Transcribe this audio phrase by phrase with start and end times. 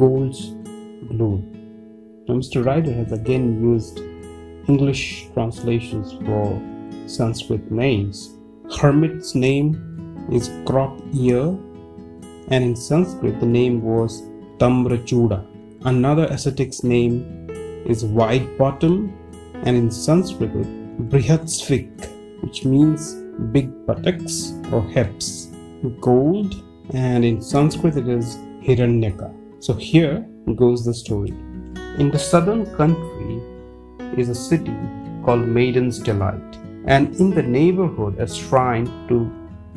[0.00, 0.40] gold's
[1.08, 1.40] gloom.
[2.26, 2.64] Now, Mr.
[2.64, 3.98] Ryder has again used
[4.66, 6.44] English translations for
[7.06, 8.30] Sanskrit names.
[8.78, 9.68] Hermit's name
[10.32, 11.44] is crop ear,
[12.48, 14.22] and in Sanskrit the name was
[14.58, 15.44] Tamrachuda.
[15.84, 17.14] Another ascetic's name
[17.84, 19.12] is White Bottom,
[19.66, 20.54] and in Sanskrit
[21.10, 21.90] Brihatsvik,
[22.42, 23.14] which means
[23.52, 25.50] big buttocks or hips.
[26.00, 26.54] Gold,
[26.94, 29.30] and in Sanskrit it is Hiranyaka.
[29.60, 31.34] So here goes the story.
[31.98, 33.42] In the southern country
[34.16, 34.74] is a city
[35.22, 36.56] called Maiden's Delight,
[36.86, 39.30] and in the neighborhood a shrine to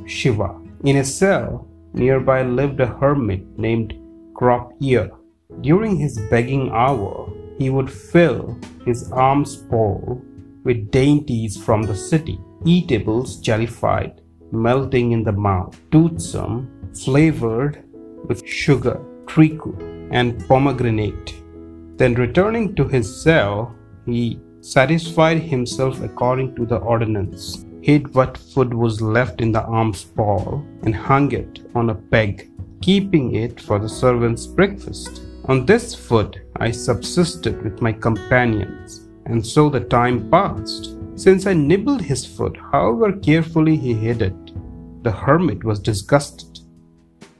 [0.05, 0.55] Shiva.
[0.85, 3.93] In a cell nearby lived a hermit named
[4.33, 5.11] Crop Ear.
[5.59, 10.21] During his begging hour, he would fill his alms bowl
[10.63, 14.21] with dainties from the city, eatables jellified,
[14.53, 16.69] melting in the mouth, toothsome,
[17.03, 17.83] flavored
[18.29, 19.01] with sugar,
[19.33, 19.75] treacle,
[20.11, 21.29] and pomegranate.
[21.97, 28.73] Then returning to his cell, he satisfied himself according to the ordinance, hid what food
[28.73, 33.79] was left in the alms bowl, and hung it on a peg, keeping it for
[33.79, 35.23] the servants' breakfast.
[35.45, 40.95] On this food I subsisted with my companions, and so the time passed.
[41.15, 46.53] Since I nibbled his food, however carefully he hid it, the hermit was disgusted.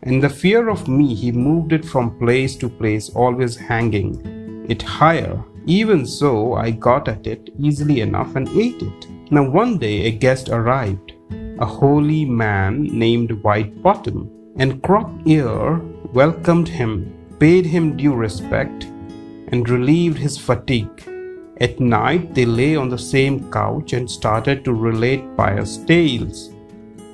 [0.06, 4.82] In the fear of me, he moved it from place to place, always hanging it
[4.82, 5.42] higher.
[5.66, 9.08] Even so, I got at it easily enough and ate it.
[9.32, 11.14] Now, one day, a guest arrived,
[11.60, 15.78] a holy man named White Bottom, and Crop Ear
[16.12, 18.84] welcomed him, paid him due respect,
[19.54, 21.08] and relieved his fatigue.
[21.62, 26.54] At night, they lay on the same couch and started to relate pious tales.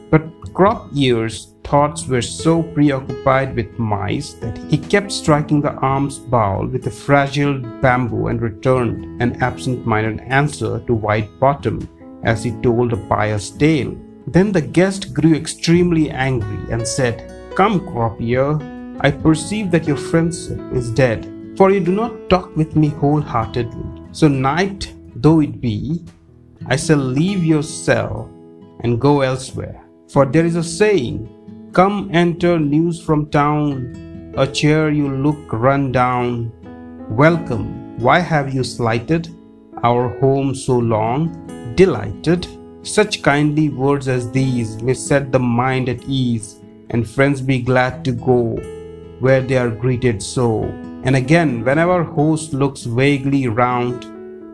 [0.10, 0.24] But
[0.56, 6.66] Crop Ear's thoughts were so preoccupied with mice that he kept striking the alms bowl
[6.66, 11.88] with a fragile bamboo and returned an absent minded answer to White Bottom
[12.24, 13.96] as he told a pious tale.
[14.26, 18.58] Then the guest grew extremely angry and said, Come, Crop Ear,
[19.02, 21.26] I perceive that your friendship is dead,
[21.56, 24.08] for you do not talk with me wholeheartedly.
[24.12, 26.04] So, night though it be,
[26.66, 28.30] I shall leave your cell
[28.82, 29.84] and go elsewhere.
[30.10, 31.30] For there is a saying,
[31.72, 36.52] Come enter news from town, a chair you look run down.
[37.16, 39.30] Welcome, why have you slighted
[39.84, 41.30] our home so long?
[41.76, 42.48] Delighted,
[42.82, 46.60] such kindly words as these may set the mind at ease,
[46.90, 48.56] and friends be glad to go
[49.20, 50.64] where they are greeted so.
[51.04, 54.06] And again, whenever host looks vaguely round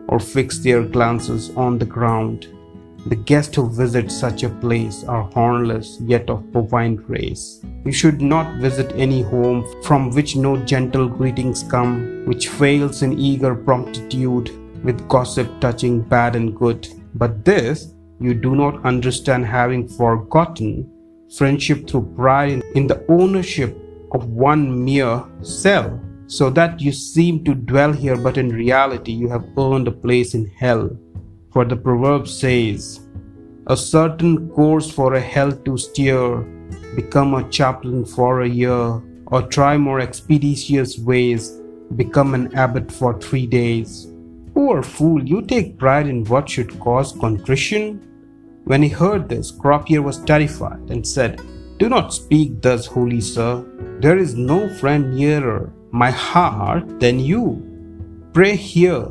[0.08, 2.48] or fix their glances on the ground,
[3.06, 7.60] the guests who visit such a place are hornless yet of bovine race.
[7.84, 13.16] You should not visit any home from which no gentle greetings come, which fails in
[13.16, 14.50] eager promptitude
[14.82, 16.88] with gossip touching bad and good.
[17.14, 20.90] But this you do not understand having forgotten
[21.36, 23.76] friendship through pride in the ownership
[24.12, 29.28] of one mere cell so that you seem to dwell here, but in reality you
[29.28, 30.90] have earned a place in hell.
[31.56, 33.00] For the proverb says,
[33.68, 36.40] A certain course for a hell to steer,
[36.94, 41.58] become a chaplain for a year, or try more expeditious ways,
[41.96, 44.12] become an abbot for three days.
[44.52, 48.06] Poor fool, you take pride in what should cause contrition?
[48.64, 51.40] When he heard this, Crop Ear was terrified and said,
[51.78, 53.64] Do not speak thus, holy sir.
[54.00, 57.64] There is no friend nearer my heart than you.
[58.34, 59.06] Pray hear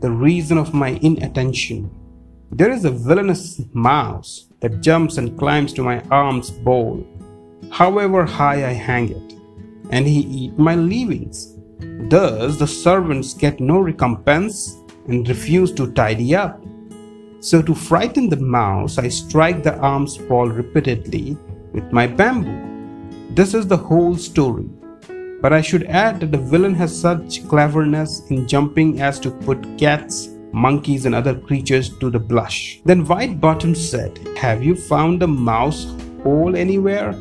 [0.00, 1.90] the reason of my inattention.
[2.50, 7.06] There is a villainous mouse that jumps and climbs to my alms bowl,
[7.70, 9.34] however high I hang it,
[9.90, 11.56] and he eat my leavings.
[12.08, 14.76] Thus the servants get no recompense
[15.08, 16.62] and refuse to tidy up.
[17.40, 21.36] So to frighten the mouse, I strike the alms bowl repeatedly
[21.72, 22.62] with my bamboo.
[23.34, 24.68] This is the whole story.
[25.40, 29.78] But I should add that the villain has such cleverness in jumping as to put
[29.78, 32.80] cats, monkeys, and other creatures to the blush.
[32.84, 37.14] Then White Bottom said, Have you found the mouse hole anywhere?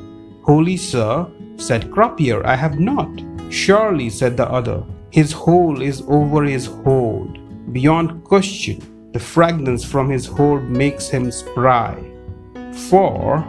[0.44, 1.28] Holy sir,
[1.58, 3.10] said Crop Ear, I have not.
[3.50, 7.40] Surely, said the other, his hole is over his hold.
[7.74, 11.96] Beyond question, the fragrance from his hold makes him spry.
[12.90, 13.40] For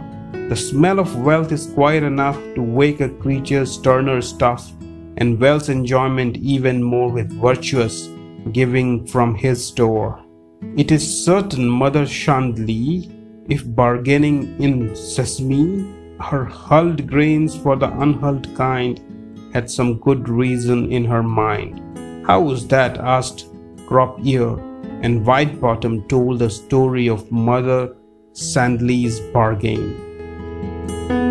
[0.49, 4.71] the smell of wealth is quite enough to wake a creature's sterner stuff,
[5.17, 8.09] and wealth's enjoyment even more with virtuous
[8.53, 10.23] giving from his store.
[10.77, 13.13] It is certain Mother Shandilee,
[13.49, 15.85] if bargaining in sesame,
[16.21, 19.01] her hulled grains for the unhulled kind,
[19.53, 22.25] had some good reason in her mind.
[22.25, 22.97] How was that?
[22.97, 23.47] asked
[23.85, 24.57] Crop Ear,
[25.01, 27.95] and White Bottom told the story of Mother
[28.33, 30.06] Shandilee's bargain.
[30.87, 31.26] Thank you.